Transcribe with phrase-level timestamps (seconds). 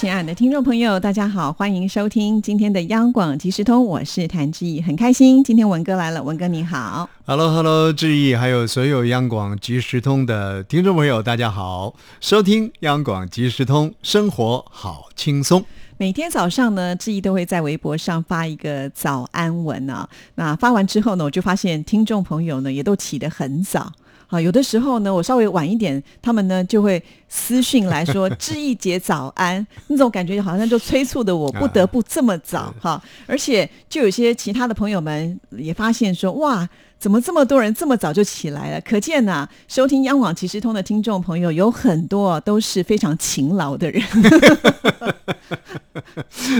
[0.00, 15.62] 亲爱的听众朋友，大家好，欢迎收听今天的央广即时通，我是谭志毅，很开心今天文哥来了，文哥你好，Hello Hello，志毅，还有所有央广即时通的听众朋友，大家好，收听央广即时通，生活好轻松。
[15.98, 23.92] 每天早上呢，志毅都会在微博上发一个早安文啊，那发完之后呢，我就发现听众朋友呢也都起得很早。
[24.30, 33.02] 啊，有的时候呢，我稍微晚一点，他们呢就会私讯来说“志毅姐早安”，那种感觉好像就催促的我不得不这么早哈。
[33.26, 36.68] 而且就有些其他的朋友们也发现说：“哇，
[37.00, 44.02] 怎么这么多人这么早就起来了？”可见呐，收听央广即时通的听众朋友有很多都是非常勤劳的人。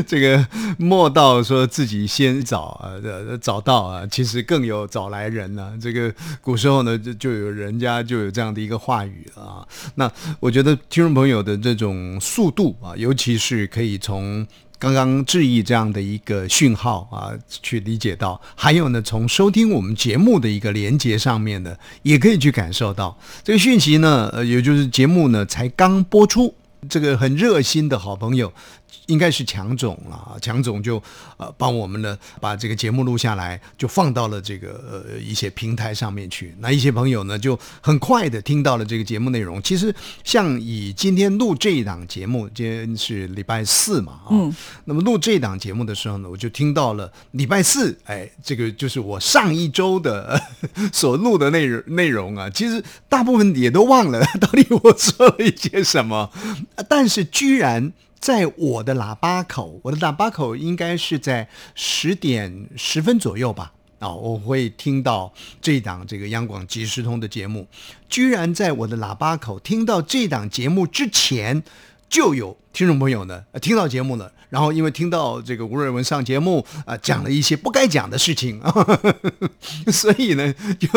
[0.07, 0.47] 这个
[0.79, 2.93] 莫道说自己先早啊，
[3.41, 5.73] 早到啊，其实更有早来人呢。
[5.81, 9.67] 这个古时候呢，就就有人家就有这样的一个话语啊。
[9.97, 14.47] 那我觉得听众朋友的这种速度啊，尤其是可以从
[14.81, 26.55] 刚刚质疑这样的一个讯号啊，去理解到，还有呢，从收听我们节目的一个连接上面呢，也可以去感受到这个讯息呢，呃，也就是节目呢才刚播出，
[26.89, 28.51] 这个很热心的好朋友。
[29.11, 31.03] 应该是强总了，强总就
[31.37, 36.55] 呃帮我们呢把这个节目录下来，就放到了这个呃一些平台上面去。
[36.61, 39.61] 那一些朋友呢就很快的听到了这个节目内容。
[39.63, 44.31] 其实像以今天录这一档节目，今天是礼拜四嘛，啊，
[44.85, 50.41] 那么录这档节目的时候呢，我就听到了礼拜四，哎，这个就是我上一周的
[50.93, 52.49] 所录的内容内容啊。
[52.49, 56.31] 其实大部分也都忘了 到底我说了一些什么，
[56.89, 57.93] 但是居然。
[58.21, 63.73] 在我的喇叭口，我的喇叭口应该是在十点十分左右吧。
[63.99, 67.67] 啊，我会听到这档这个央广即时通的节目，
[68.09, 71.63] 居然在我的喇叭口听到这档节目之前，
[72.11, 74.31] 就有听众朋友呢听到节目了。
[74.51, 78.61] 然后因为听到这个吴瑞文上节目啊，讲了一些不该讲的事情，
[79.93, 80.89] 所以呢就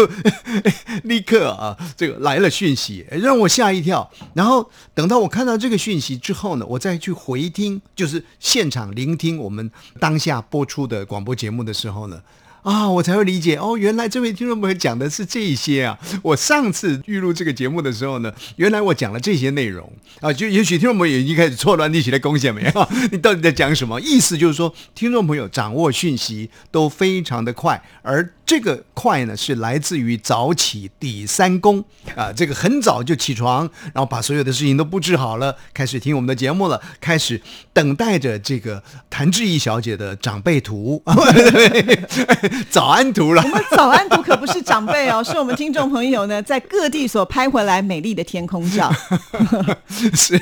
[1.06, 4.09] 立刻啊这个来了讯息，让我吓一跳。
[4.34, 9.69] 然后等到我看到这个讯息之后呢，我再去回听，就是现场聆听我们
[10.00, 12.19] 当下播出的广播节目的时候呢。
[12.63, 16.00] 啊，我才会理解哦，原来这位听众朋友讲的是这些啊。
[16.22, 19.91] 我上次预录这个节目的时候呢，原来我讲了这些内容
[20.22, 22.90] 啊，就也许听众朋友已经开始错乱一起的贡献没有？
[23.12, 24.00] 你到底在讲什么？
[24.00, 31.83] 意思就是说，听众朋友掌握讯息都非常的快，而这个快呢，是来自于早起第三功
[32.15, 41.01] 啊，这个很早就起床，然后把所有的事情都布置好了，开始听我们的节目了，开始等待着这个谭志毅小姐的长辈图。
[42.69, 48.93] 早安图了，我们早安图可不是长辈哦，是我们听众朋友呢在各地所拍回来美丽的天空照。
[50.13, 50.39] 是，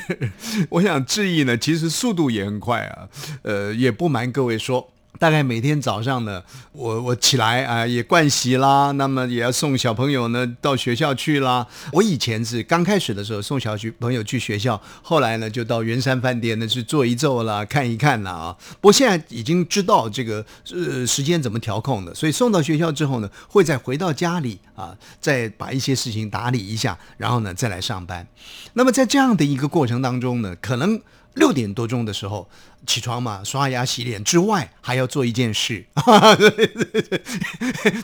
[0.69, 3.07] 我想志毅呢，其实速度也很快啊，
[3.44, 4.90] 呃，也不瞒各位说。
[5.19, 6.41] 大概每天早上呢，
[6.72, 11.67] 我我起来啊，也盥洗啦，那么也要送小朋友呢到学校去啦。
[11.91, 18.57] 我以前是刚开始的时候送小学朋友去学校，后来呢就到圆山饭店呢去坐一坐啦，看一看啦啊。
[18.79, 28.28] 不过现在已经知道这个呃时间怎么调控的，所以送到学校之后呢，会再回到家里啊，再把一些事情打理一下，然后呢再来上班。
[28.73, 30.99] 那么在这样的一个过程当中呢，可能。
[31.36, 32.50] 六点多钟的时候
[32.86, 35.86] 起床嘛，刷牙洗脸之外，还要做一件事。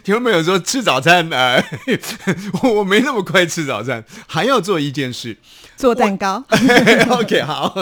[0.04, 1.64] 听众朋友说吃早餐啊，
[2.64, 5.38] 我没那么快吃早餐，还要做一件事，
[5.76, 6.44] 做蛋糕。
[7.10, 7.76] OK，好，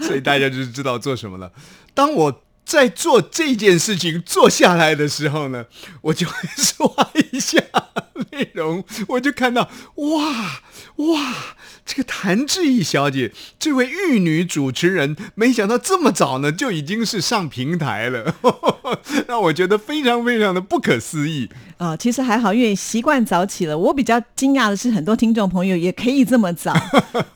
[0.00, 1.52] 所以大家就知道做什么了。
[1.94, 5.64] 当我在做这件事情做下来的时候呢，
[6.02, 6.86] 我就会刷
[7.32, 7.58] 一下
[8.30, 10.60] 内容，我就看到哇
[10.96, 11.34] 哇。
[11.86, 18.34] 这个谭志毅小姐，这位玉女主持人，没想到这么早呢就已经是上平台了，
[19.26, 21.48] 让我觉得非常非常的不可思议。
[21.76, 23.78] 啊，其实还好，因为习惯早起了。
[23.78, 26.74] 我比较惊讶的是，很多听众朋友也可以这么早，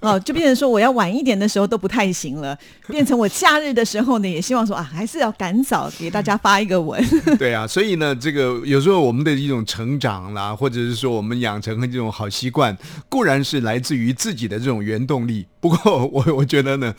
[0.00, 2.58] 哦，就变成说我要晚一点的时候都不太行了，
[2.88, 7.00] 变成我假日的时候呢，也希望说啊，还是要赶早给大家发一个文。
[7.38, 12.76] 对啊，所以呢，这个有时候我们的一种成长啦，或者是说我们养成的这种好习惯，
[13.08, 15.46] 固然是来自于自己的这种原动力。
[15.60, 16.92] 不过我我觉得呢。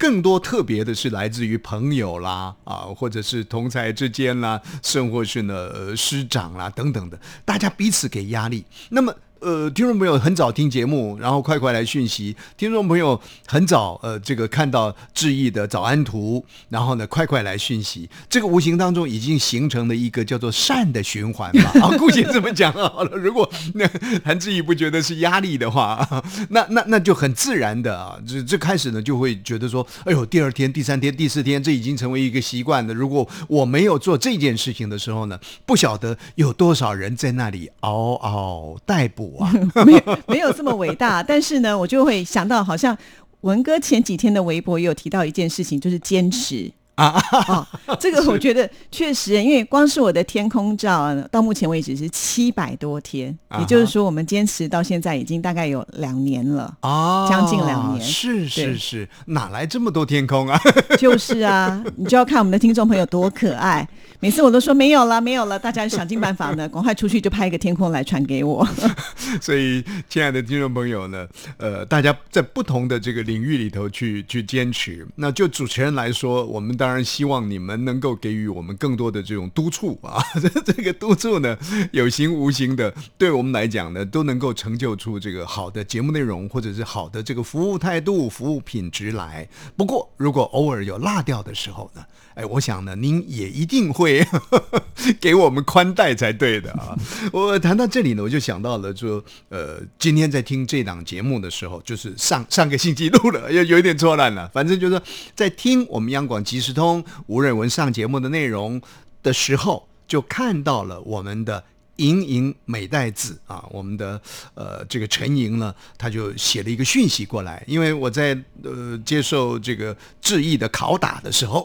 [0.00, 8.64] 更多特别的是来自于朋友啦，啊，或者是同才之间啦，甚或是呢师长啦等等的，大家彼此给压力。
[8.88, 12.36] 那么呃，听众朋友很早听节目，然后快快来讯息。
[12.58, 18.08] 听众朋友很早呃，这个看到志毅的早安图，然后呢，快快来讯息。
[18.28, 21.72] 这个无形当中已经形成了一个叫做善的循环吧。
[21.80, 23.16] 啊，姑且这么讲好了。
[23.16, 23.88] 如果那
[24.22, 26.06] 韩志毅不觉得是压力的话，
[26.50, 28.18] 那那那就很自然的啊。
[28.28, 32.92] 这这开始呢，就会觉得说，哎呦，第二天、第三天、第四天，这已经成为一个习惯了。
[32.92, 39.29] 如果我没有做这件事情的时候呢，不晓得有多少人在那里嗷嗷待哺。
[39.86, 42.96] 没有没有这么伟大，但是呢，我就会想到，好像
[43.42, 46.70] 文哥前几天的微博也有提到一件事情，就是坚持。
[47.04, 47.68] 啊。
[47.98, 58.04] 这个我觉得确实，因为光是我的天空照，到目前为止是七百多天，也就是说，我们坚持到现在已经大概有两年了哦，将近两年。
[58.04, 60.60] 是是是，哪来这么多天空啊？
[60.98, 63.86] 就是啊，你就要看我们的听众朋友多可爱。
[64.22, 68.66] 每次我都说没有了，没有了，大家想尽办法呢， 赶快出去就拍一个天空来传给我。
[69.40, 71.26] 所以，亲爱的听众朋友呢，
[71.56, 75.06] 呃，大家在不同的这个领域里头去去坚持。
[75.16, 80.20] 那就主持人来说，我们当然当然希望你们能够给予我们更多的这种督促啊。
[80.42, 81.56] 这 这个督促呢，
[81.92, 89.48] 有形无形的，对我们来讲呢，都能够成就出这个好的节目内容，或者是好的这个服务态度、服务品质来。
[89.76, 92.04] 不过，如果偶尔有落掉的时候呢？
[92.34, 94.26] 哎，我想呢，您也一定会
[95.20, 96.96] 给我们宽带才对的啊！
[97.32, 104.48] 我谈到这里呢，我就想到了，说呃，今天在听这档节目的时候，就是上上个星期录了，有有一点错乱了。
[104.54, 105.00] 反正就是
[105.34, 106.79] 在听我们央广即时通
[107.26, 108.80] 吴瑞文上节目的内容
[109.22, 111.64] 的时候，就看到了我们的。
[112.00, 114.20] 莹莹美代子啊，我们的
[114.54, 121.62] 呃这个陈莹呢，他就写了一个讯息过来，因为我在呃接受这个致意的拷打的时候，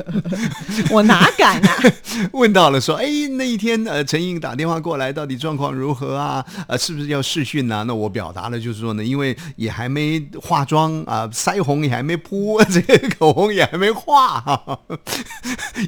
[0.90, 1.76] 我哪敢啊？
[2.32, 6.44] 问到了说，哎，那一天呃陈莹打电话过来，到底状况如何啊？
[6.66, 7.82] 呃，是不是要试训啊？
[7.82, 14.42] 那我表达了就是说呢，因为也还没化妆啊，腮红也还没铺， 这个口红也还没画，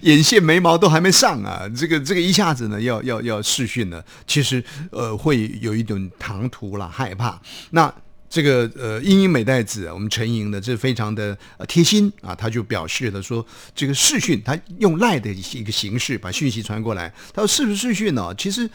[0.02, 3.42] 眼线眉毛都还没上啊，这个这个一下子呢要要要。
[3.46, 7.40] 视讯呢，其实呃会有一种唐突啦，害怕。
[7.70, 7.92] 那
[8.28, 11.38] 这个呃英英美代子，我们陈莹呢，这非常的
[11.68, 17.14] 贴心啊，他就表示了说，这个视讯他用赖的一个形式把讯息传过来。
[17.32, 18.34] 他说是不是视讯呢？
[18.36, 18.68] 其实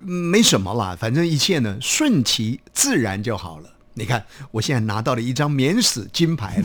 [0.00, 3.70] 没什么啦，反正一切呢顺其自然就好了。
[3.98, 6.62] 你看，我现在拿到了一张免死金牌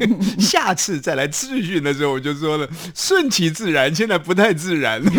[0.38, 5.00] 下次再来咨询的时候，我就说了，顺其自然，现在不太自然。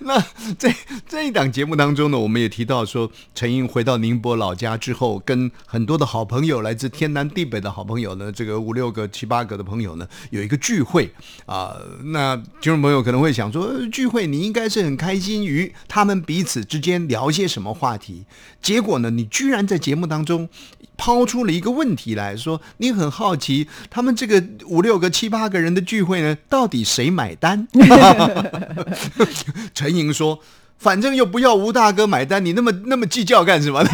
[0.00, 0.20] 那
[0.58, 0.74] 在
[1.08, 11.10] 这一档节目当中呢，我们也提到说，陈英回到宁波老家之后，跟很多的好朋友，来自天南地北的好朋友呢，这个五六个、七八个的朋友呢，有一个聚会
[11.46, 11.76] 啊。
[12.04, 18.24] 那听众朋友可能会想说，聚会你应该是很开心于他们彼此之间聊些什么话题，
[18.60, 20.48] 结果呢，你居然在节节目当中
[20.96, 27.68] 抛出了一个问题来说，你很好奇他们这个五六个、七八个人的聚会呢，到底谁买单？
[29.74, 30.40] 陈莹说
[30.80, 33.84] ：“反正又不要吴大哥买单，你那么那么计较干什么？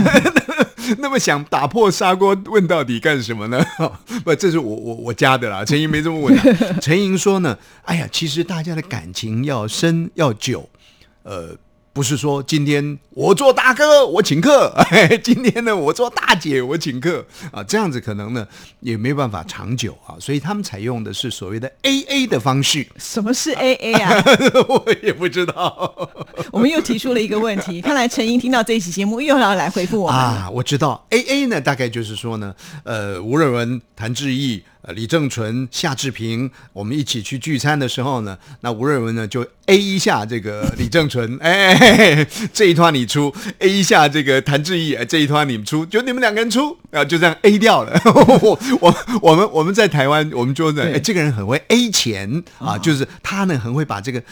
[0.99, 3.61] 那么想打破砂锅问到底干什么呢？
[4.23, 5.65] 不，这是我我我加的啦。
[5.65, 6.81] 陈莹没这么问。
[6.81, 10.71] 陈莹说呢：哎呀，其实大家的感情要深要久，
[11.25, 11.57] 呃。”
[11.99, 14.73] 不是说今天我做大哥我请客，
[15.21, 18.47] 今天呢我做大姐我请客啊，这样子可能呢
[18.79, 22.87] 也没办法长久啊，所以他们采用的是所谓的 A A 的方式。
[22.99, 24.15] 什么是 A A 啊？
[24.69, 26.09] 我也不知道。
[26.53, 30.49] 我们又提出了一个问题，看来陈英听到这一期节目又要来回复我们啊。
[30.53, 34.63] 我知道 A A 呢，大概就是说呢，呃，吴瑞文、谭志毅。
[34.95, 48.01] 李正淳、夏志平，我们一起去聚餐的时候呢，那吴瑞文呢就 A 一下这个李正淳， 哎，这一团你出；A 一下这个谭志毅，哎这一团你们出，就你们两个人出，然后就这样 A 掉了。
[48.07, 54.23] 我我我们我们在台湾，我们就在，哎，这个人很会 A 钱啊，就是他呢很会把这个。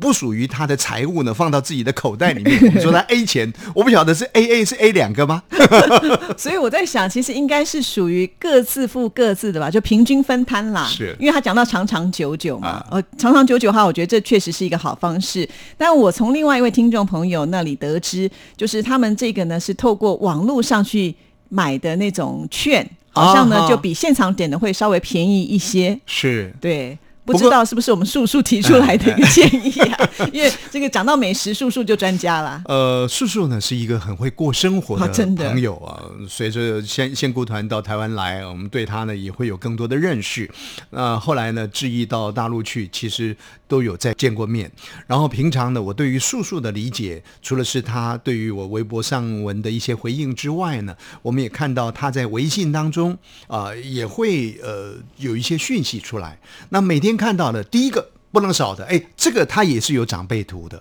[0.00, 2.58] 不属于他的财物呢，放到自己的口袋里面。
[2.74, 5.42] 你说他 A 钱，我不晓得是 A A 是 A 两个吗？
[6.38, 10.86] 所以我在想，其实应该是属于各自付各自的吧，就平均分摊啦。
[10.86, 15.48] 是，因为他讲到长长久久嘛，呃，长长久久的话，我觉得这确实是一个好方式。
[15.76, 21.14] 但我从另外一位听众朋友那里得知，就是他们这个呢是透过网络上去
[21.48, 25.98] 买的那种券，好像呢就比现场点的会稍微便宜一些。
[26.06, 26.96] 是，对。
[27.32, 30.10] 不知道是不是我们素素提出来的一个建议啊？
[30.32, 32.62] 因为这个讲到美食，素素就专家了。
[32.64, 35.06] 呃，素素呢是一个很会过生活的
[35.36, 36.02] 朋友啊。
[36.26, 40.50] 随着仙仙姑团到台湾来，我们对他呢也会有更多的认识。
[40.90, 44.70] 那、后来呢，志毅到大陆去，其实都有再见过面。
[45.06, 53.16] 然后平常呢，我对于素素的理解，除了是他对于我微博上文的一些回应之外呢，我们也看到他在微信当中
[53.46, 56.38] 啊、也会呃有一些讯息出来。
[56.70, 58.12] 那每天看到的第一个。
[58.30, 60.80] 不能少的，哎，这个他也是有长辈图的。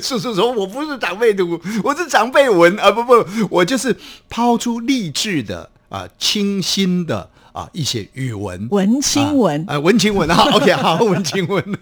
[0.00, 2.88] 叔叔说：“我不是长辈图，我是长辈文啊！
[2.88, 3.12] 不不，
[3.50, 3.94] 我就是
[4.28, 11.78] 抛出励志的啊、清新的啊一些语文。”文青文啊，呃文青文啊，OK，好，文青文。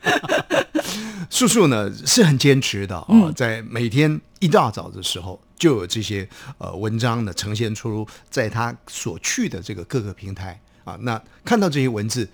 [1.28, 10.96] 叔叔呢是很坚持的啊、嗯在每天一大早的时候就有这些呃文章呢呈现出在他所去的这个各个平台啊。
[11.02, 12.26] 那看到这些文字，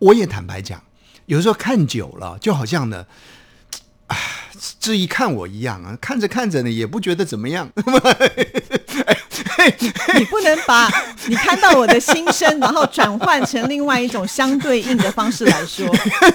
[0.00, 0.82] 我也坦白讲，
[1.26, 3.06] 有时候看久了，就好像呢。
[4.08, 4.18] 唉
[4.80, 7.70] 志毅看我一样啊，看着看着呢，也不觉得怎么样。
[10.14, 10.90] 你不能把
[11.26, 15.86] 你看到我的心声，然后转换成另外一种相对应的方式来说，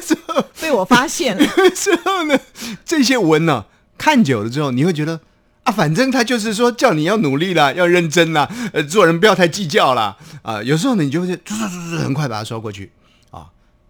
[0.62, 1.46] 被我发现了。
[1.72, 2.40] 之后呢，
[2.86, 3.66] 这些文呢、
[3.98, 5.20] 看久了之后，你会觉得
[5.64, 12.95] 啊，反正他就是说叫你要努力啦，要认真啦，呃，做人不要太计较啦，啊、有时候呢，你就会唰唰唰唰很快把它刷过去啊。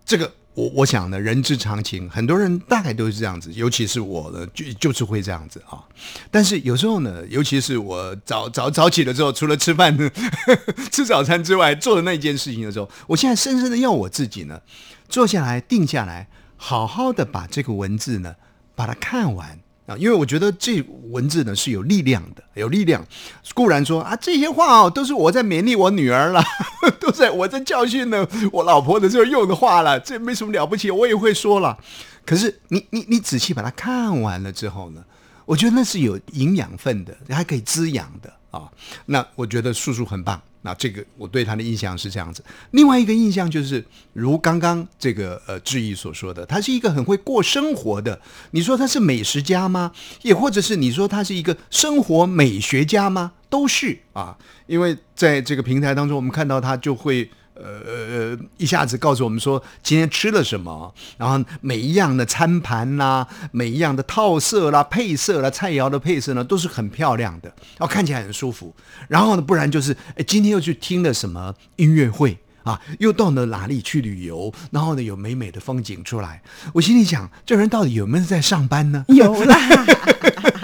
[0.06, 5.84] 这个我我想呢，人之常情，很多人大概都是这样子，尤其是我呢，就就是会这样子啊。
[6.32, 10.10] 但是有时候呢，尤其是我早早早起了之后，除了吃饭呢
[10.92, 14.62] 吃早餐之外，做的那件事情的时候，我现在深深的要我自己呢，
[15.10, 18.36] 坐下来定下来，好好的把这个文字呢，
[18.76, 19.60] 把它看完。
[19.86, 23.06] 啊，因为我觉得这文字呢是有力量的，有力量。
[23.54, 26.44] 固然说啊，这些话哦都是我在勉励我女儿啦，
[27.00, 31.78] 都在我在教训呢我老婆的时候用的话了，这没什么了不起，我也会说了。
[32.26, 35.04] 可是你你你仔细把它看完了之后呢，
[35.46, 38.72] 我觉得那是有营养分的，还可以滋养的啊。
[39.08, 40.42] 那我觉得叔叔很棒。
[40.62, 42.44] 那这个我对他的印象是这样子。
[42.72, 48.20] 另外一个印象就是，如刚刚这个呃志毅所说的，他是一个很会过生活的。
[48.52, 49.92] 你说他是美食家吗？
[50.24, 53.34] 也或者是你说他是一个生活美学家吗？
[53.48, 54.36] 都是啊，
[54.66, 57.30] 因为在这个平台当中，我们看到他就会。
[57.56, 67.48] 呃呃，一下子告诉我们说今天吃了什么，然后每一样的餐盘啦，每一样的套色啦、配色啦、菜肴的配色呢，都是很漂亮的，
[67.78, 68.74] 然后看起来很舒服。
[69.08, 76.42] 然后呢，不然就是哎，今天又去听了什么音乐会啊，又到了哪里去旅游，然后呢有美美的风景出来。
[76.74, 79.06] 我心里想，这人到底有没有在上班呢？
[79.10, 79.58] 有啦，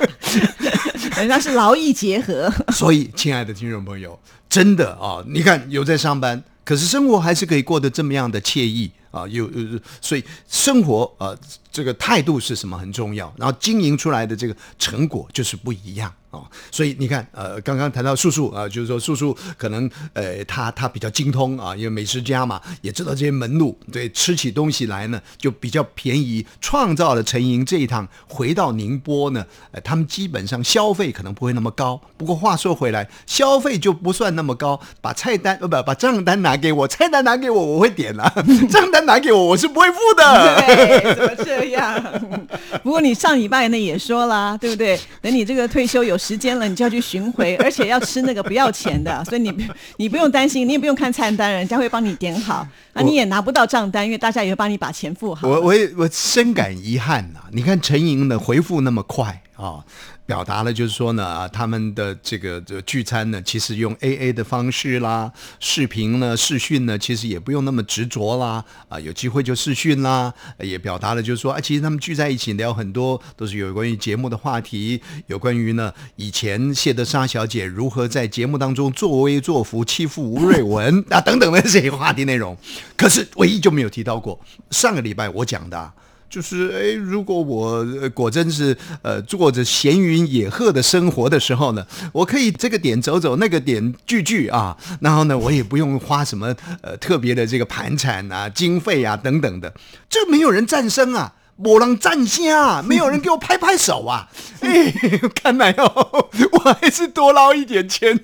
[1.17, 2.51] 人家是劳逸结合。
[2.73, 4.19] 所以，亲爱的听众朋友，
[4.49, 8.91] 真的啊，你看有在上班，可是生活还是可以过得这么样的惬意。
[9.11, 11.37] 啊，有有，所以生活呃
[11.71, 16.41] 这个态度是什么很重要，然后经营出来的这个成果就是不一样啊。
[16.71, 32.01] 所以你看，呃，刚刚谈到素素啊，就是说素素可能呃他他比较精通啊，因为美食家嘛，也知道这些门路，对，吃起东西来呢就比较便宜，创造了陈莹这一趟回到宁波呢，呃，他们基本上消费可能不会那么高。
[32.17, 38.29] 不过话说回来，消费就不算那么高，把菜单呃不把账单拿给我，菜单拿给我我会点啊，
[38.69, 40.63] 账单拿给我我是不会付的。
[40.65, 42.01] 对，怎么这样？
[42.83, 44.99] 不过你上礼拜呢也说了，对不对？
[45.21, 49.53] 等你这个退休有时间了，你就要去巡回，而且要吃那个不要钱的，所以你
[49.97, 52.65] 你不用担心，你也不用看菜单，人家会帮你点好。
[52.93, 55.47] 那你也拿不到账单，因为大家也会帮你把钱付好。
[55.47, 59.83] 我我也我深感遗憾呐、你看陈莹的回复那么快啊、
[60.31, 82.57] 表达了就是说呢，他们的这个这聚餐呢，其实用 A A 的方式啦，视频呢、视讯呢，其实也不用那么执着啦，啊，有机会就视讯啦，也表达了就是说，啊，其实他们聚在一起聊很多都是有关于节目的话题，有关于呢以前谢德莎小姐如何在节目当中作威作福欺负吴瑞文 啊等等的这些话题内容，
[82.95, 85.91] 可是唯一就没有提到过上个礼拜我讲的、
[86.31, 87.85] 就是哎，如果我
[88.15, 99.73] 果真是呃过着闲云野鹤的生活的时候呢，我可以这个点走走，那个点聚聚啊，然后呢，我也不用花什么呃特别的这个盘缠啊、经费啊等等的，
[100.09, 101.33] 这没有人战胜啊。
[101.63, 104.27] 没人赞下，没有人给我拍拍手啊！
[104.61, 104.93] 哎，
[105.33, 108.19] 看来哦， 我还是多捞一点钱，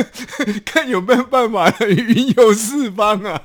[0.64, 3.40] 看有没有办法云游四方啊！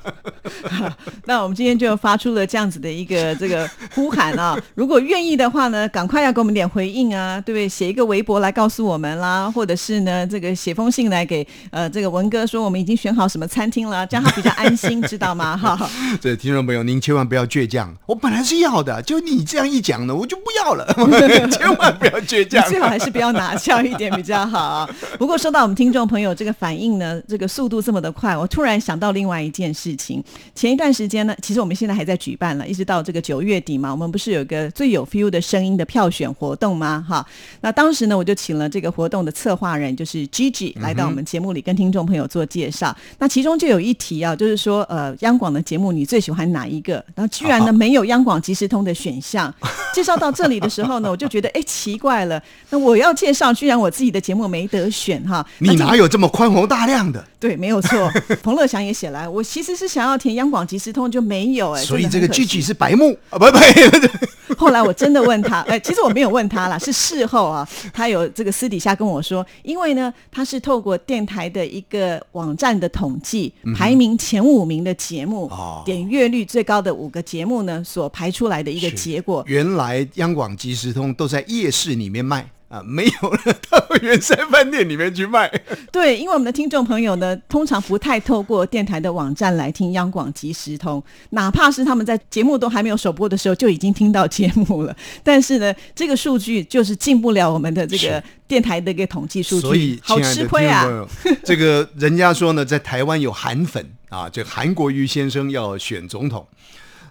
[1.26, 4.58] 那我们今天就发出了这样子的一个这个呼喊啊！
[4.76, 7.68] 如果愿意的话呢，赶快要给我们点回应啊，对不对？
[7.68, 15.56] 写一个微博来告诉我们啦，或者是呢，这个写封信来给呃这个文哥说我们已经选好什么餐厅了，这样他比较安心，知道吗？
[15.56, 15.90] 哈！
[16.22, 20.86] 这听众朋友，您千万不要倔强，我本来是要的，就你这样一讲呢，我就不要了，
[21.50, 24.90] 千万不要倔强，最好还是不要拿翘一点比较好。
[25.18, 30.22] 不过说到我们听众朋友这个反应呢，这个速度这么的快，我突然想到另外一件事情，
[30.54, 37.06] 前一段时间呢，其实我们现在还在举办了，一直到这个九月底嘛，我们不是有个最有 feel 的声音的票选活动吗？
[37.08, 37.25] 哈，
[37.62, 42.96] 那当时呢，我就请了这个活动的策划人，就是 Gigi 来到我们节目里跟听众朋友做介绍。
[43.20, 46.94] 那其中就有一题啊，就是说呃，央广的节目你最喜欢哪一个？
[47.16, 49.53] 然后居然呢没有央广即时通的选项。
[49.93, 55.46] 介绍到这里的时候呢， 我就觉得哎奇怪了，那我要介绍，居然我自己的节目没得选哈？
[55.60, 57.24] 你哪有这么宽宏大量的？
[57.39, 58.12] 对，没有错。
[58.41, 63.60] 彭乐祥也写来，我其实是想要填央广即时通就没有哎，所以这个 Gigi 是白目啊，不不。
[64.58, 75.51] 后来我真的问他，哎，其实我没有问他啦，是事后啊，他有这个私底下跟我说，因为呢，他是透过电台的一个网站的统计，排名前五名的节目，
[75.84, 79.43] 点阅率最高的五个节目呢，所排出来的一个结果。
[79.48, 82.50] 原来央广即时通都在夜市里面卖。
[82.74, 85.48] 啊，没有了，到圆山饭店里面去卖。
[85.93, 94.95] 对，因为我们的听众朋友呢，通常不太透过电台的网站来听央广即时通，哪怕是他们在节目都还没有首播的时候就已经听到节目了。
[95.22, 101.07] 但是呢，这个数据就是进不了我们的这个电台的一个统计数据，所以好吃亏啊。
[101.45, 106.48] 这个人家说呢，在台湾有韩粉啊，这韩国瑜先生要选总统。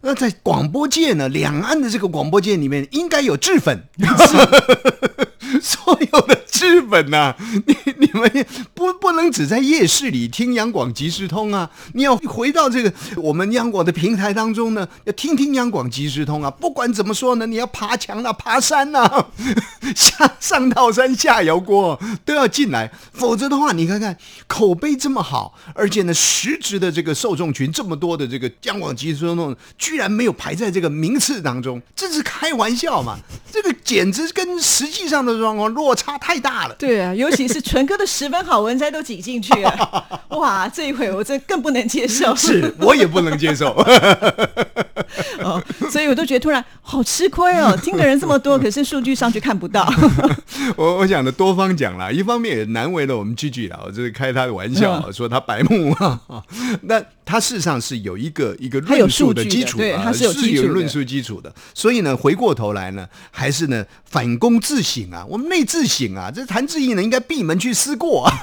[0.03, 3.85] 那在广播界呢，两岸的这个广播界里面，应该有智粉。
[5.63, 7.35] 所有的日本 呐，
[7.67, 11.69] 你你们不不能只在夜市里听央广即时通啊！
[11.95, 16.51] 你要回到这个我们央广的平台当中呢，要听听央广即时通啊！
[16.51, 19.27] 不管怎么说呢，你要爬墙啊、爬山呐，
[19.95, 24.17] 下上套山下油锅都要进来，否则的话，你看看
[24.47, 33.19] 口碑这么好，而且呢，实质的这个受众群这么多的这个央广即时通，居然没有排在这个名次当中，这是开玩笑嘛？
[33.51, 35.43] 这个简直跟实际上的。
[35.43, 43.85] 状况落差太大了，对啊，尤其是纯哥的十分好文摘都挤进去了， 哇，这一回我真更不能接受，是我也不能接受，哦，
[45.93, 49.87] 所以我都觉得突然好吃亏哦，听的人这么多，可是数据上去看不到。
[50.75, 56.19] 我我想的多方讲啦，一方面也难为了我们 G G 了，就是开他的玩笑，说他白目啊，
[56.85, 65.27] 那他事实上是有一个一个论述的基础啊，是有论述基础的，所以呢，回过头来呢，还是呢反躬自省啊。
[65.29, 68.25] 我们内自省啊，这谭志毅呢应该闭门去思过。
[68.25, 68.33] 啊。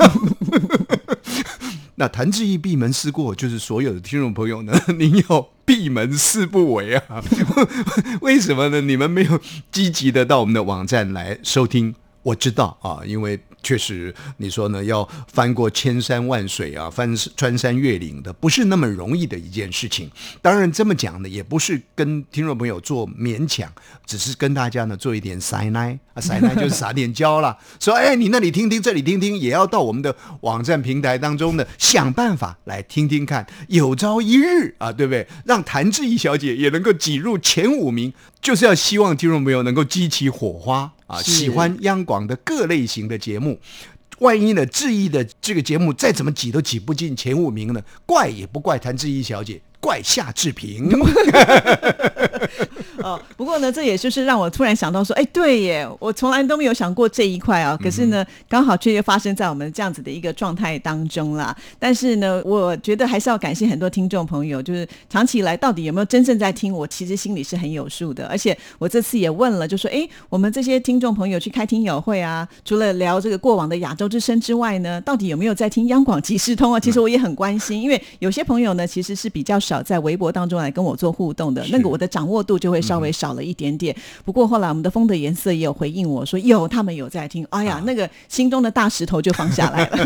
[2.00, 7.22] 那谭志毅闭门思过，就是所有的听众朋友呢， 您要闭门思不为啊？
[8.22, 8.80] 为什么呢？
[8.80, 9.38] 你们没有
[9.70, 11.94] 积极的到我们的网站来收听？
[12.24, 13.42] 我知道啊，因为。
[13.62, 14.84] 确实，你说呢？
[14.84, 20.10] 要翻过千山万水啊，翻穿山越岭的，不是那么容易的一件事情。
[20.42, 23.72] 当然，这么讲呢，也不是跟听众朋友做勉强，
[24.06, 27.58] 只是跟大家呢做一点撒奶啊，撒奶 就是撒点娇了。
[27.80, 33.46] 说，哎，你那里听听，这里听听，也要到我们的网站平台当中呢，想办法来听听看。
[33.68, 35.28] 有朝一日啊，对不对？
[35.46, 40.92] 让谭志怡小姐也能够挤入前五名，就是要希望听众朋友能够激起火花。
[41.08, 43.60] 啊，喜欢央广的各类型的节目，
[44.20, 47.82] 万一呢，志毅的这个节目再怎么挤都挤不进前五名呢？
[48.06, 49.62] 怪也不怪谭志毅小姐。
[49.82, 50.90] 怪夏志平。
[53.04, 57.78] 哦，不过呢，这也就是让我突然想到说，哎，对耶，我从来都没有想过这一块啊。
[57.82, 61.56] 可是呢，刚好却又发生在我们这样子的一个状态当中啦。
[61.78, 68.26] 但是呢，我觉得还是要感谢很多听众朋友，就是长期以来到底有没有真正在听我，其实心里是很有数的。
[68.28, 76.80] 而且我这次也问了，就说，哎，我们这些听众朋友去开听友会啊，除了聊这个过往的亚洲之声之外呢，到底有没有在听央广即时通啊？
[76.80, 79.58] 其实我也很关心，因为有些朋友呢，其实是比较。
[79.60, 83.96] 少在微博当中来跟我做互动的那个，我的掌握度就会稍微少了一点点。
[84.26, 89.98] 不过后来我们的风的颜色也有回应我说，有他们有在听，哎呀，那个心中的大石头就放下来了。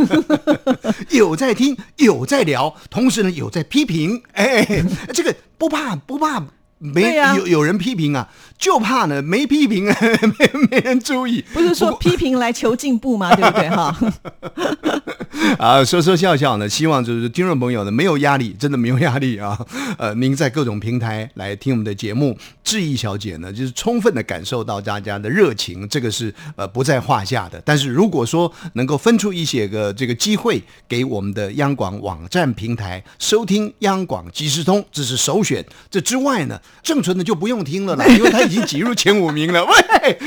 [1.11, 4.21] 有在听，有在聊，同时呢有在批评。
[4.33, 6.43] 哎，这个不怕不怕，
[6.83, 9.85] 没有有人批评啊，就怕呢没批评，
[10.37, 11.43] 没没人注意。
[11.53, 13.33] 不是说批评来求进步吗？
[13.35, 13.69] 对不对？
[13.69, 13.97] 哈。
[15.57, 19.57] 啊，说说笑笑呢，希望就是听众朋友呢没有压力，真的没有压力啊。
[19.97, 27.61] 呃，您在各种平台来听我们的节目，志毅小姐呢就是充分的感受到大家的热情，这个是呃不在话下的。
[27.65, 35.63] 但是如果说能够分出一些个这个机会给我们的央广网站平台收听央广即时通，这是首选。
[35.89, 39.65] 这之外呢，郑纯的就不用听了啦， 因为他已经挤入前五名了。
[39.65, 40.17] 喂，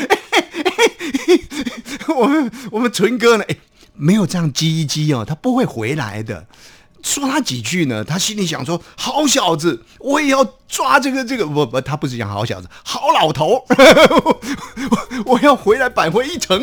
[2.15, 3.45] 我们我们纯哥呢？
[3.49, 3.57] 哎。
[3.99, 6.45] 没有这样叽一叽哦，他不会回来的。
[7.03, 13.65] 说他几句呢，他心里想说：“好小子，我也要抓这个这个。”不不，他不是讲好小子，好老头，
[15.25, 16.63] 我要回来扳回一城。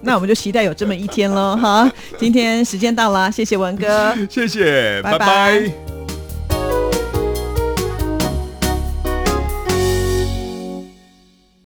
[0.00, 1.92] 那我们就期待有这么一天喽，哈！
[2.18, 5.91] 今天时间到了，谢谢文哥，谢谢，拜拜。